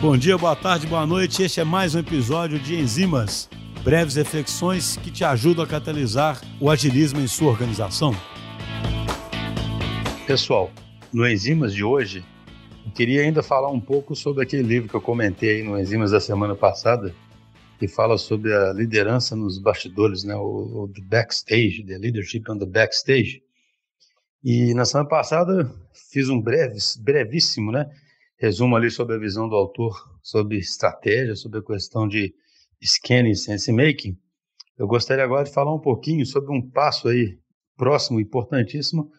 Bom 0.00 0.16
dia, 0.18 0.36
boa 0.36 0.54
tarde, 0.54 0.86
boa 0.86 1.06
noite. 1.06 1.42
Este 1.42 1.60
é 1.60 1.64
mais 1.64 1.94
um 1.94 1.98
episódio 2.00 2.58
de 2.58 2.74
Enzimas, 2.74 3.48
breves 3.82 4.16
reflexões 4.16 4.96
que 4.98 5.10
te 5.10 5.24
ajudam 5.24 5.64
a 5.64 5.66
catalisar 5.66 6.40
o 6.60 6.70
agilismo 6.70 7.20
em 7.20 7.26
sua 7.26 7.50
organização. 7.50 8.14
Pessoal, 10.26 10.70
no 11.12 11.26
Enzimas 11.26 11.72
de 11.72 11.82
hoje, 11.82 12.24
eu 12.84 12.92
queria 12.92 13.22
ainda 13.22 13.42
falar 13.42 13.70
um 13.70 13.80
pouco 13.80 14.14
sobre 14.14 14.42
aquele 14.42 14.62
livro 14.62 14.88
que 14.88 14.94
eu 14.94 15.00
comentei 15.00 15.62
no 15.62 15.78
Enzimas 15.78 16.10
da 16.10 16.20
semana 16.20 16.54
passada, 16.54 17.14
que 17.78 17.88
fala 17.88 18.18
sobre 18.18 18.52
a 18.52 18.72
liderança 18.72 19.34
nos 19.34 19.58
bastidores, 19.58 20.22
né, 20.22 20.34
o, 20.36 20.84
o 20.84 20.88
the 20.94 21.00
backstage, 21.02 21.82
the 21.84 21.96
leadership 21.96 22.44
on 22.48 22.58
the 22.58 22.66
backstage. 22.66 23.42
E 24.42 24.74
na 24.74 24.84
semana 24.84 25.08
passada 25.08 25.74
fiz 26.10 26.28
um 26.28 26.40
breve, 26.40 26.76
brevíssimo, 27.00 27.72
né, 27.72 27.90
resumo 28.36 28.76
ali 28.76 28.90
sobre 28.90 29.16
a 29.16 29.18
visão 29.18 29.48
do 29.48 29.54
autor, 29.54 29.96
sobre 30.22 30.58
estratégia, 30.58 31.36
sobre 31.36 31.60
a 31.60 31.62
questão 31.62 32.06
de 32.06 32.34
scanning 32.82 33.34
sense 33.34 33.72
making, 33.72 34.18
eu 34.76 34.86
gostaria 34.86 35.24
agora 35.24 35.44
de 35.44 35.52
falar 35.52 35.72
um 35.72 35.80
pouquinho 35.80 36.26
sobre 36.26 36.52
um 36.52 36.60
passo 36.60 37.08
aí 37.08 37.38
próximo, 37.76 38.20
importantíssimo, 38.20 39.10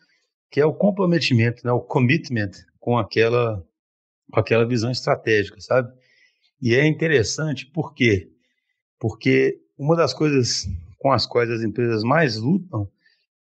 que 0.51 0.59
é 0.59 0.65
o 0.65 0.73
comprometimento, 0.73 1.65
né, 1.65 1.71
o 1.71 1.81
commitment 1.81 2.51
com 2.79 2.97
aquela, 2.97 3.63
com 4.31 4.39
aquela 4.39 4.67
visão 4.67 4.91
estratégica, 4.91 5.59
sabe? 5.61 5.91
E 6.61 6.75
é 6.75 6.85
interessante 6.85 7.65
por 7.67 7.93
quê? 7.93 8.29
Porque 8.99 9.57
uma 9.77 9.95
das 9.95 10.13
coisas 10.13 10.67
com 10.97 11.11
as 11.11 11.25
quais 11.25 11.49
as 11.49 11.61
empresas 11.61 12.03
mais 12.03 12.37
lutam 12.37 12.89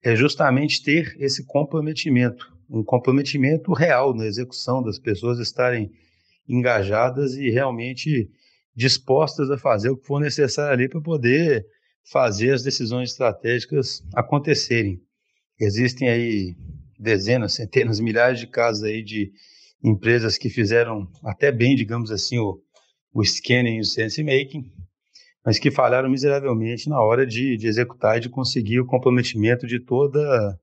é 0.03 0.15
justamente 0.15 0.83
ter 0.83 1.15
esse 1.19 1.45
comprometimento 1.45 2.52
um 2.69 2.83
comprometimento 2.83 3.73
real 3.73 4.13
na 4.13 4.25
execução 4.25 4.81
das 4.81 4.99
pessoas 4.99 5.39
estarem 5.39 5.91
engajadas 6.47 7.35
e 7.35 7.49
realmente 7.49 8.29
dispostas 8.75 9.49
a 9.49 9.57
fazer 9.57 9.89
o 9.89 9.97
que 9.97 10.05
for 10.05 10.19
necessário 10.19 10.73
ali 10.73 10.89
para 10.89 11.01
poder 11.01 11.65
fazer 12.11 12.53
as 12.53 12.63
decisões 12.63 13.11
estratégicas 13.11 14.03
acontecerem. 14.13 15.01
Existem 15.59 16.09
aí 16.09 16.55
dezenas, 16.99 17.53
centenas, 17.55 17.99
milhares 17.99 18.39
de 18.39 18.47
casos 18.47 18.83
aí 18.83 19.03
de 19.03 19.31
empresas 19.83 20.37
que 20.37 20.49
fizeram 20.49 21.07
até 21.23 21.51
bem, 21.51 21.75
digamos 21.75 22.11
assim, 22.11 22.39
o, 22.39 22.59
o 23.13 23.23
scanning 23.23 23.77
e 23.77 23.81
o 23.81 23.85
sense 23.85 24.23
making, 24.23 24.71
mas 25.45 25.59
que 25.59 25.69
falharam 25.69 26.09
miseravelmente 26.09 26.89
na 26.89 27.01
hora 27.01 27.25
de, 27.25 27.57
de 27.57 27.67
executar 27.67 28.17
e 28.17 28.21
de 28.21 28.29
conseguir 28.29 28.79
o 28.79 28.85
comprometimento 28.85 29.67
de 29.67 29.79
toda 29.79 30.19
a 30.19 30.57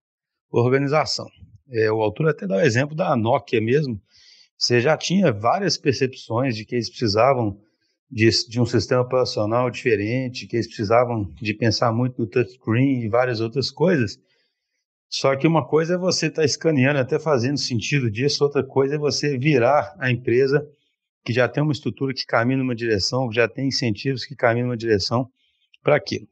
organização. 0.50 1.26
É, 1.70 1.90
o 1.90 2.02
autor 2.02 2.28
até 2.28 2.46
dá 2.46 2.56
o 2.56 2.60
exemplo 2.60 2.94
da 2.94 3.16
Nokia 3.16 3.60
mesmo. 3.60 4.00
Você 4.58 4.80
já 4.80 4.96
tinha 4.96 5.32
várias 5.32 5.76
percepções 5.76 6.54
de 6.56 6.64
que 6.64 6.74
eles 6.74 6.90
precisavam 6.90 7.58
de, 8.10 8.28
de 8.48 8.60
um 8.60 8.66
sistema 8.66 9.02
operacional 9.02 9.70
diferente, 9.70 10.46
que 10.46 10.56
eles 10.56 10.66
precisavam 10.66 11.32
de 11.40 11.54
pensar 11.54 11.92
muito 11.92 12.20
no 12.20 12.26
touchscreen 12.26 13.04
e 13.04 13.08
várias 13.08 13.40
outras 13.40 13.70
coisas. 13.70 14.18
Só 15.08 15.34
que 15.36 15.46
uma 15.46 15.66
coisa 15.66 15.94
é 15.94 15.98
você 15.98 16.26
estar 16.26 16.42
tá 16.42 16.46
escaneando, 16.46 16.98
até 16.98 17.18
fazendo 17.18 17.58
sentido 17.58 18.10
disso, 18.10 18.44
outra 18.44 18.64
coisa 18.64 18.96
é 18.96 18.98
você 18.98 19.38
virar 19.38 19.94
a 19.98 20.10
empresa 20.10 20.66
que 21.24 21.32
já 21.32 21.48
tem 21.48 21.62
uma 21.62 21.72
estrutura 21.72 22.14
que 22.14 22.24
caminha 22.24 22.58
numa 22.58 22.74
direção, 22.74 23.28
que 23.28 23.36
já 23.36 23.48
tem 23.48 23.68
incentivos 23.68 24.24
que 24.24 24.34
caminham 24.34 24.68
numa 24.68 24.76
direção 24.76 25.28
para 25.82 25.96
aquilo. 25.96 26.26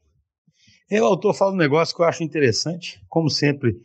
E 0.89 0.99
o 0.99 1.05
autor 1.05 1.33
fala 1.33 1.53
um 1.53 1.57
negócio 1.57 1.95
que 1.95 2.01
eu 2.01 2.05
acho 2.05 2.23
interessante, 2.23 2.99
como 3.07 3.29
sempre, 3.29 3.75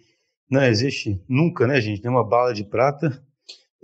não 0.50 0.62
existe 0.64 1.20
nunca, 1.28 1.66
né, 1.66 1.80
gente, 1.80 2.02
nenhuma 2.02 2.24
bala 2.24 2.52
de 2.52 2.64
prata. 2.64 3.22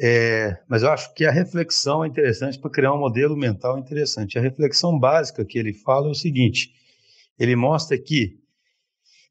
É, 0.03 0.59
mas 0.67 0.83
eu 0.83 0.91
acho 0.91 1.13
que 1.15 1.27
a 1.27 1.31
reflexão 1.31 2.03
é 2.03 2.09
interessante 2.09 2.59
para 2.59 2.71
criar 2.71 2.95
um 2.95 2.99
modelo 2.99 3.37
mental 3.37 3.79
interessante. 3.79 4.39
A 4.39 4.43
reflexão 4.43 4.99
básica 4.99 5.45
que 5.45 5.59
ele 5.59 5.75
fala 5.75 6.09
é 6.09 6.11
o 6.11 6.15
seguinte: 6.15 6.73
ele 7.39 7.55
mostra 7.55 7.99
que 7.99 8.39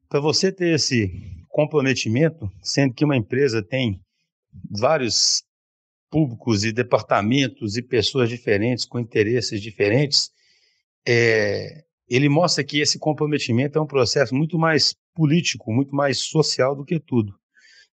para 0.08 0.20
você 0.20 0.52
ter 0.52 0.76
esse 0.76 1.12
comprometimento, 1.48 2.52
sendo 2.62 2.94
que 2.94 3.06
uma 3.06 3.18
empresa 3.18 3.64
tem 3.64 4.00
vários 4.70 5.44
públicos 6.10 6.64
e 6.64 6.72
departamentos 6.72 7.78
e 7.78 7.82
pessoas 7.82 8.30
diferentes 8.30 8.86
com 8.86 9.00
interesses 9.00 9.62
diferentes, 9.62 10.32
é, 11.08 11.84
ele 12.10 12.28
mostra 12.28 12.64
que 12.64 12.80
esse 12.80 12.98
comprometimento 12.98 13.78
é 13.78 13.82
um 13.82 13.86
processo 13.86 14.34
muito 14.34 14.58
mais 14.58 14.96
político, 15.14 15.72
muito 15.72 15.96
mais 15.96 16.20
social 16.20 16.76
do 16.76 16.84
que 16.84 17.00
tudo. 17.00 17.34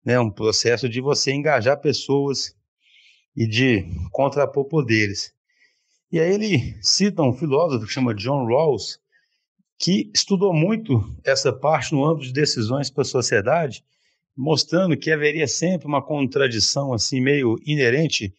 Né? 0.04 0.18
Um 0.20 0.30
processo 0.30 0.88
de 0.88 1.00
você 1.00 1.32
engajar 1.32 1.80
pessoas 1.80 2.54
e 3.36 3.46
de 3.46 3.84
contrapor 4.12 4.66
poderes. 4.66 5.34
E 6.12 6.20
aí 6.20 6.32
ele 6.32 6.78
cita 6.80 7.22
um 7.22 7.32
filósofo 7.32 7.86
que 7.86 7.92
chama 7.92 8.14
John 8.14 8.46
Rawls, 8.46 9.00
que 9.78 10.10
estudou 10.14 10.54
muito 10.54 11.02
essa 11.24 11.52
parte 11.52 11.92
no 11.92 12.04
âmbito 12.04 12.28
de 12.28 12.32
decisões 12.32 12.90
para 12.90 13.02
a 13.02 13.06
sociedade, 13.06 13.84
mostrando 14.36 14.96
que 14.96 15.10
haveria 15.10 15.48
sempre 15.48 15.88
uma 15.88 16.02
contradição 16.02 16.92
assim 16.92 17.20
meio 17.20 17.56
inerente 17.66 18.32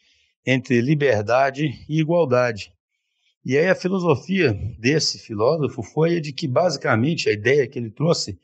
entre 0.46 0.80
liberdade 0.80 1.86
e 1.90 2.00
igualdade. 2.00 2.75
E 3.46 3.56
aí 3.56 3.70
a 3.70 3.76
filosofia 3.76 4.54
desse 4.80 5.20
filósofo 5.20 5.84
foi 5.84 6.20
de 6.20 6.34
que 6.34 6.48
basicamente 6.48 7.30
a 7.30 7.32
ideia 7.32 7.68
que 7.68 7.78
ele 7.78 7.92
trouxe 7.92 8.40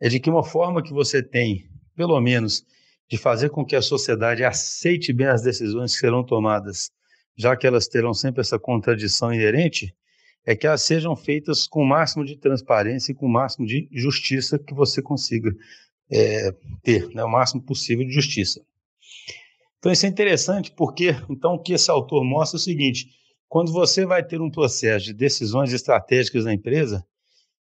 é 0.00 0.08
de 0.08 0.18
que 0.18 0.28
uma 0.28 0.42
forma 0.42 0.82
que 0.82 0.92
você 0.92 1.22
tem, 1.22 1.70
pelo 1.94 2.20
menos, 2.20 2.66
de 3.08 3.16
fazer 3.16 3.50
com 3.50 3.64
que 3.64 3.76
a 3.76 3.80
sociedade 3.80 4.42
aceite 4.42 5.12
bem 5.12 5.28
as 5.28 5.42
decisões 5.42 5.92
que 5.92 6.00
serão 6.00 6.24
tomadas, 6.24 6.90
já 7.36 7.56
que 7.56 7.68
elas 7.68 7.86
terão 7.86 8.12
sempre 8.12 8.40
essa 8.40 8.58
contradição 8.58 9.32
inerente, 9.32 9.94
é 10.44 10.56
que 10.56 10.66
elas 10.66 10.82
sejam 10.82 11.14
feitas 11.14 11.68
com 11.68 11.80
o 11.80 11.86
máximo 11.86 12.24
de 12.24 12.36
transparência 12.36 13.12
e 13.12 13.14
com 13.14 13.26
o 13.26 13.32
máximo 13.32 13.64
de 13.64 13.88
justiça 13.92 14.58
que 14.58 14.74
você 14.74 15.00
consiga 15.00 15.54
é, 16.10 16.52
ter, 16.82 17.08
né, 17.14 17.22
o 17.22 17.30
máximo 17.30 17.62
possível 17.62 18.04
de 18.04 18.12
justiça. 18.12 18.60
Então 19.78 19.92
isso 19.92 20.04
é 20.04 20.08
interessante 20.08 20.72
porque 20.72 21.14
então 21.30 21.54
o 21.54 21.62
que 21.62 21.74
esse 21.74 21.90
autor 21.92 22.24
mostra 22.24 22.56
é 22.56 22.60
o 22.60 22.62
seguinte: 22.62 23.21
quando 23.52 23.70
você 23.70 24.06
vai 24.06 24.24
ter 24.24 24.40
um 24.40 24.50
processo 24.50 25.04
de 25.04 25.12
decisões 25.12 25.74
estratégicas 25.74 26.46
na 26.46 26.54
empresa, 26.54 27.04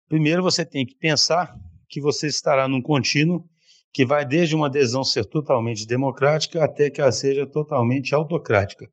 primeiro 0.07 0.41
você 0.41 0.63
tem 0.63 0.85
que 0.85 0.95
pensar 0.95 1.53
que 1.89 1.99
você 1.99 2.27
estará 2.27 2.65
num 2.65 2.81
contínuo 2.81 3.43
que 3.91 4.05
vai 4.05 4.25
desde 4.25 4.55
uma 4.55 4.67
adesão 4.67 5.03
ser 5.03 5.25
totalmente 5.25 5.85
democrática 5.85 6.63
até 6.63 6.89
que 6.89 7.01
ela 7.01 7.11
seja 7.11 7.45
totalmente 7.45 8.15
autocrática. 8.15 8.89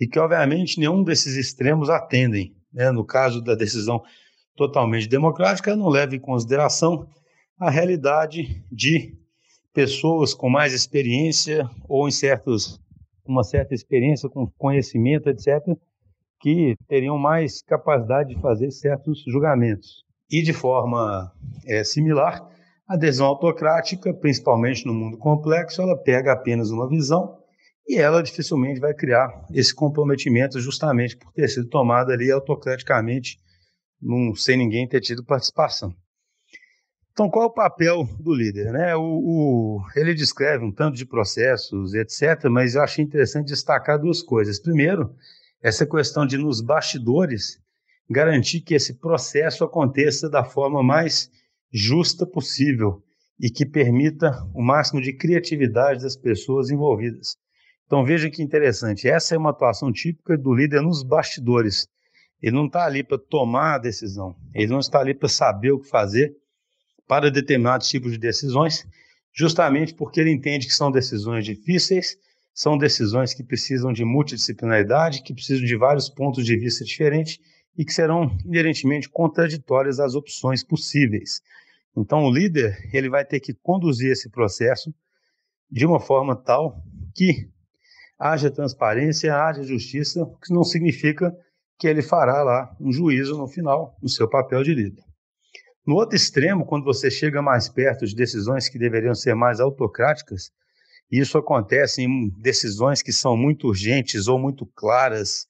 E 0.00 0.06
que, 0.06 0.18
obviamente, 0.18 0.80
nenhum 0.80 1.04
desses 1.04 1.36
extremos 1.36 1.90
atendem. 1.90 2.56
Né? 2.72 2.90
No 2.90 3.04
caso 3.04 3.42
da 3.42 3.54
decisão 3.54 4.02
totalmente 4.56 5.06
democrática, 5.06 5.76
não 5.76 5.90
leva 5.90 6.16
em 6.16 6.20
consideração 6.20 7.06
a 7.58 7.68
realidade 7.68 8.64
de 8.72 9.14
pessoas 9.74 10.32
com 10.32 10.48
mais 10.48 10.72
experiência 10.72 11.68
ou 11.86 12.08
em 12.08 12.10
certos 12.10 12.80
uma 13.26 13.44
certa 13.44 13.74
experiência 13.74 14.26
com 14.30 14.46
conhecimento, 14.46 15.28
etc., 15.28 15.76
que 16.40 16.74
teriam 16.88 17.18
mais 17.18 17.62
capacidade 17.62 18.34
de 18.34 18.40
fazer 18.40 18.70
certos 18.70 19.22
julgamentos. 19.28 20.04
E 20.30 20.42
de 20.42 20.52
forma 20.52 21.30
é, 21.66 21.84
similar, 21.84 22.48
a 22.88 22.94
adesão 22.94 23.26
autocrática, 23.26 24.12
principalmente 24.14 24.86
no 24.86 24.94
mundo 24.94 25.18
complexo, 25.18 25.82
ela 25.82 25.96
pega 25.96 26.32
apenas 26.32 26.70
uma 26.70 26.88
visão 26.88 27.38
e 27.86 27.98
ela 27.98 28.22
dificilmente 28.22 28.80
vai 28.80 28.94
criar 28.94 29.28
esse 29.52 29.74
comprometimento 29.74 30.60
justamente 30.60 31.16
por 31.16 31.32
ter 31.32 31.48
sido 31.48 31.68
tomada 31.68 32.12
ali 32.12 32.30
autocraticamente, 32.30 33.38
num, 34.00 34.34
sem 34.34 34.56
ninguém 34.56 34.88
ter 34.88 35.00
tido 35.00 35.24
participação. 35.24 35.94
Então, 37.12 37.28
qual 37.28 37.44
é 37.44 37.48
o 37.48 37.52
papel 37.52 38.08
do 38.18 38.32
líder? 38.32 38.72
Né? 38.72 38.96
O, 38.96 39.02
o, 39.02 39.82
ele 39.94 40.14
descreve 40.14 40.64
um 40.64 40.72
tanto 40.72 40.96
de 40.96 41.04
processos, 41.04 41.92
etc., 41.92 42.44
mas 42.50 42.74
eu 42.74 42.82
achei 42.82 43.04
interessante 43.04 43.48
destacar 43.48 43.98
duas 43.98 44.22
coisas. 44.22 44.58
Primeiro, 44.58 45.14
essa 45.62 45.86
questão 45.86 46.26
de 46.26 46.38
nos 46.38 46.60
bastidores 46.60 47.58
garantir 48.08 48.60
que 48.60 48.74
esse 48.74 48.94
processo 48.98 49.62
aconteça 49.62 50.28
da 50.28 50.42
forma 50.42 50.82
mais 50.82 51.30
justa 51.72 52.26
possível 52.26 53.02
e 53.38 53.48
que 53.48 53.64
permita 53.64 54.32
o 54.54 54.62
máximo 54.62 55.00
de 55.00 55.12
criatividade 55.12 56.02
das 56.02 56.16
pessoas 56.16 56.70
envolvidas. 56.70 57.36
Então 57.86 58.04
veja 58.04 58.30
que 58.30 58.42
interessante, 58.42 59.08
essa 59.08 59.34
é 59.34 59.38
uma 59.38 59.50
atuação 59.50 59.92
típica 59.92 60.36
do 60.36 60.54
líder 60.54 60.82
nos 60.82 61.02
bastidores. 61.02 61.86
Ele 62.42 62.56
não 62.56 62.66
está 62.66 62.84
ali 62.84 63.04
para 63.04 63.18
tomar 63.18 63.74
a 63.74 63.78
decisão, 63.78 64.34
ele 64.54 64.68
não 64.68 64.80
está 64.80 65.00
ali 65.00 65.14
para 65.14 65.28
saber 65.28 65.72
o 65.72 65.80
que 65.80 65.88
fazer 65.88 66.34
para 67.06 67.30
determinados 67.30 67.88
tipos 67.88 68.12
de 68.12 68.18
decisões, 68.18 68.86
justamente 69.32 69.94
porque 69.94 70.20
ele 70.20 70.30
entende 70.30 70.66
que 70.66 70.74
são 70.74 70.90
decisões 70.90 71.44
difíceis 71.44 72.16
são 72.60 72.76
decisões 72.76 73.32
que 73.32 73.42
precisam 73.42 73.90
de 73.90 74.04
multidisciplinaridade, 74.04 75.22
que 75.22 75.32
precisam 75.32 75.64
de 75.64 75.74
vários 75.78 76.10
pontos 76.10 76.44
de 76.44 76.54
vista 76.58 76.84
diferentes 76.84 77.38
e 77.74 77.86
que 77.86 77.90
serão 77.90 78.36
inerentemente 78.44 79.08
contraditórias 79.08 79.98
às 79.98 80.14
opções 80.14 80.62
possíveis. 80.62 81.40
Então, 81.96 82.22
o 82.22 82.30
líder 82.30 82.76
ele 82.92 83.08
vai 83.08 83.24
ter 83.24 83.40
que 83.40 83.54
conduzir 83.54 84.12
esse 84.12 84.28
processo 84.28 84.94
de 85.70 85.86
uma 85.86 85.98
forma 85.98 86.36
tal 86.36 86.84
que 87.14 87.48
haja 88.18 88.50
transparência, 88.50 89.34
haja 89.34 89.62
justiça, 89.62 90.22
o 90.22 90.36
que 90.36 90.52
não 90.52 90.62
significa 90.62 91.34
que 91.78 91.88
ele 91.88 92.02
fará 92.02 92.42
lá 92.42 92.76
um 92.78 92.92
juízo 92.92 93.38
no 93.38 93.48
final, 93.48 93.96
no 94.02 94.08
seu 94.10 94.28
papel 94.28 94.62
de 94.62 94.74
líder. 94.74 95.02
No 95.86 95.94
outro 95.94 96.14
extremo, 96.14 96.66
quando 96.66 96.84
você 96.84 97.10
chega 97.10 97.40
mais 97.40 97.70
perto 97.70 98.04
de 98.04 98.14
decisões 98.14 98.68
que 98.68 98.78
deveriam 98.78 99.14
ser 99.14 99.34
mais 99.34 99.60
autocráticas, 99.60 100.52
isso 101.10 101.36
acontece 101.38 102.02
em 102.02 102.28
decisões 102.28 103.02
que 103.02 103.12
são 103.12 103.36
muito 103.36 103.66
urgentes 103.66 104.28
ou 104.28 104.38
muito 104.38 104.64
claras, 104.64 105.46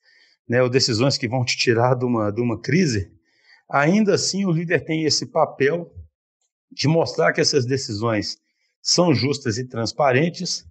né, 0.48 0.62
ou 0.62 0.68
decisões 0.68 1.18
que 1.18 1.28
vão 1.28 1.44
te 1.44 1.56
tirar 1.56 1.94
de 1.94 2.04
uma, 2.04 2.30
de 2.30 2.40
uma 2.40 2.60
crise, 2.60 3.12
ainda 3.68 4.14
assim 4.14 4.44
o 4.44 4.50
líder 4.50 4.84
tem 4.84 5.04
esse 5.04 5.26
papel 5.26 5.92
de 6.72 6.88
mostrar 6.88 7.32
que 7.32 7.40
essas 7.40 7.66
decisões 7.66 8.38
são 8.82 9.14
justas 9.14 9.58
e 9.58 9.68
transparentes, 9.68 10.66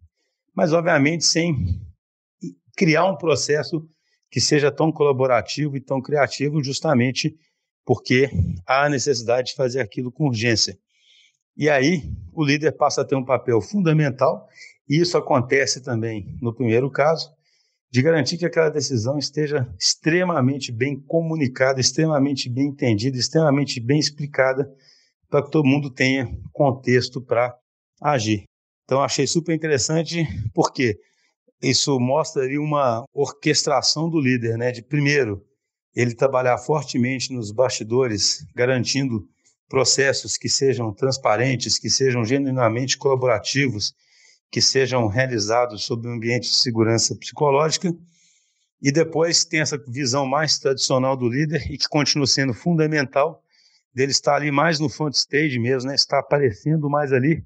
mas 0.56 0.74
obviamente 0.74 1.25
sem 1.25 1.80
criar 2.75 3.06
um 3.06 3.15
processo 3.15 3.88
que 4.31 4.39
seja 4.39 4.71
tão 4.71 4.91
colaborativo 4.91 5.75
e 5.75 5.81
tão 5.81 6.01
criativo, 6.01 6.63
justamente 6.63 7.38
porque 7.86 8.30
há 8.65 8.88
necessidade 8.88 9.50
de 9.50 9.56
fazer 9.56 9.80
aquilo 9.80 10.12
com 10.12 10.27
urgência. 10.27 10.77
E 11.57 11.69
aí 11.69 12.03
o 12.31 12.44
líder 12.45 12.71
passa 12.74 13.01
a 13.01 13.06
ter 13.06 13.15
um 13.15 13.25
papel 13.25 13.59
fundamental, 13.59 14.47
e 14.89 15.00
isso 15.00 15.18
acontece 15.18 15.81
também 15.81 16.38
no 16.41 16.53
primeiro 16.53 16.89
caso, 16.89 17.30
de 17.91 18.01
garantir 18.01 18.38
que 18.38 18.45
aquela 18.45 18.69
decisão 18.69 19.18
esteja 19.18 19.68
extremamente 19.80 20.71
bem 20.71 21.00
comunicada, 21.00 21.80
extremamente 21.80 22.50
bem 22.50 22.68
entendida, 22.68 23.18
extremamente 23.18 23.80
bem 23.80 24.00
explicada, 24.00 24.69
para 25.30 25.44
que 25.44 25.51
todo 25.51 25.68
mundo 25.68 25.89
tenha 25.89 26.27
contexto 26.51 27.21
para 27.21 27.56
agir. 28.01 28.44
Então, 28.83 29.01
achei 29.01 29.27
super 29.27 29.53
interessante, 29.56 30.27
porque 30.53 30.97
isso 31.62 32.00
mostra 32.00 32.44
ali 32.44 32.57
uma 32.57 33.03
orquestração 33.13 34.09
do 34.09 34.19
líder, 34.19 34.57
né? 34.57 34.71
De 34.71 34.81
primeiro, 34.81 35.44
ele 35.95 36.15
trabalhar 36.15 36.57
fortemente 36.57 37.33
nos 37.33 37.51
bastidores, 37.51 38.45
garantindo 38.56 39.27
processos 39.68 40.38
que 40.38 40.50
sejam 40.50 40.94
transparentes, 40.94 41.77
que 41.77 41.89
sejam 41.89 42.24
genuinamente 42.24 42.97
colaborativos, 42.97 43.94
que 44.51 44.62
sejam 44.62 45.07
realizados 45.07 45.86
sob 45.86 46.07
um 46.07 46.13
ambiente 46.13 46.50
de 46.50 46.56
segurança 46.56 47.16
psicológica. 47.16 47.94
E 48.81 48.92
depois 48.92 49.44
tem 49.44 49.60
essa 49.60 49.78
visão 49.88 50.25
mais 50.25 50.57
tradicional 50.57 51.16
do 51.16 51.28
líder 51.28 51.69
e 51.69 51.78
que 51.78 51.88
continua 51.88 52.25
sendo 52.25 52.54
fundamental 52.54 53.44
dele 53.94 54.12
estar 54.12 54.36
ali 54.36 54.51
mais 54.51 54.80
no 54.80 54.90
front 54.90 55.13
stage 55.13 55.60
mesmo, 55.60 55.90
né? 55.90 55.96
Estar 55.96 56.19
aparecendo 56.19 56.90
mais 56.90 57.12
ali 57.12 57.44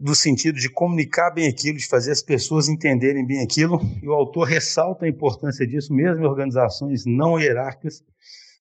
no 0.00 0.14
sentido 0.14 0.58
de 0.58 0.68
comunicar 0.68 1.30
bem 1.30 1.48
aquilo, 1.48 1.78
de 1.78 1.86
fazer 1.86 2.10
as 2.10 2.22
pessoas 2.22 2.68
entenderem 2.68 3.24
bem 3.24 3.40
aquilo, 3.40 3.80
e 4.02 4.08
o 4.08 4.12
autor 4.12 4.48
ressalta 4.48 5.04
a 5.04 5.08
importância 5.08 5.64
disso, 5.66 5.94
mesmo 5.94 6.24
em 6.24 6.26
organizações 6.26 7.04
não 7.06 7.38
hierárquicas, 7.38 8.02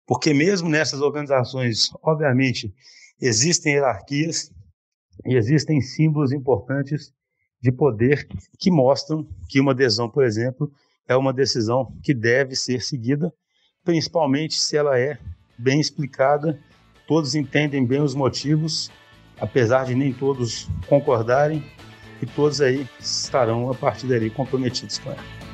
porque 0.06 0.34
mesmo 0.34 0.70
nessas 0.70 1.02
organizações, 1.02 1.90
obviamente, 2.04 2.72
existem 3.20 3.74
hierarquias 3.74 4.52
e 5.26 5.36
existem 5.36 5.82
símbolos 5.82 6.32
importantes 6.32 7.14
de 7.62 7.72
poder 7.72 8.28
que 8.58 8.72
mostram 8.72 9.28
que 9.50 9.60
uma 9.60 9.72
adesão, 9.72 10.10
por 10.10 10.24
exemplo, 10.24 10.72
é 11.08 11.16
uma 11.16 11.34
decisão 11.34 11.94
que 12.04 12.14
deve 12.14 12.56
ser 12.56 12.82
seguida, 12.82 13.34
principalmente 13.84 14.56
se 14.56 14.78
ela 14.78 14.98
é 14.98 15.18
bem 15.58 15.80
explicada, 15.80 16.60
todos 17.08 17.36
entendem 17.36 17.86
bem 17.86 18.02
os 18.02 18.16
motivos 18.16 18.92
apesar 19.40 19.86
de 19.86 19.96
nem 19.96 20.14
todos 20.14 20.68
concordarem, 20.88 21.64
e 22.22 22.26
todos 22.26 22.60
aí 22.60 22.86
estarão 23.00 23.72
a 23.72 23.74
partir 23.74 24.08
dali 24.08 24.30
comprometidos 24.30 24.98
com 24.98 25.12
ela. 25.12 25.49